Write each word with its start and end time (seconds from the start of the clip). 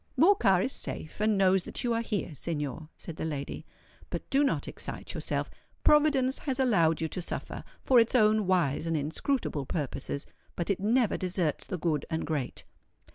"Morcar 0.17 0.63
is 0.65 0.71
safe 0.71 1.21
and 1.21 1.37
knows 1.37 1.61
that 1.61 1.83
you 1.83 1.93
are 1.93 2.01
here, 2.01 2.33
Signor," 2.33 2.89
said 2.97 3.17
the 3.17 3.23
lady. 3.23 3.67
"But 4.09 4.27
do 4.31 4.43
not 4.43 4.67
excite 4.67 5.13
yourself. 5.13 5.47
Providence 5.83 6.39
has 6.39 6.59
allowed 6.59 7.01
you 7.01 7.07
to 7.09 7.21
suffer, 7.21 7.63
for 7.83 7.99
its 7.99 8.15
own 8.15 8.47
wise 8.47 8.87
and 8.87 8.97
inscrutable 8.97 9.67
purposes; 9.67 10.25
but 10.55 10.71
it 10.71 10.79
never 10.79 11.17
deserts 11.17 11.67
the 11.67 11.77
good 11.77 12.07
and 12.09 12.25
great." 12.25 12.63